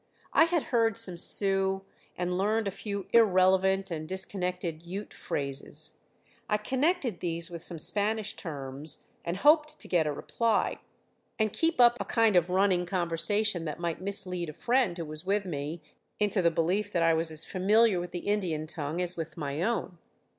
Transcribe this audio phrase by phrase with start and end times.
[0.33, 1.83] I had heard some Sioux,
[2.17, 5.99] and learned a few irrelevant and disconnected Ute phrases.
[6.49, 10.79] I connected these with some Spanish terms and hoped to get a reply,
[11.37, 15.23] and keep up a kind of running conversation that might mislead a friend who was
[15.23, 15.83] with me,
[16.19, 19.61] into the belief that I was as familiar with the Indian tongue as with my
[19.61, 19.99] own.